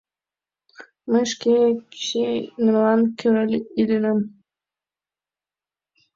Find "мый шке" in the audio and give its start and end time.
1.09-1.55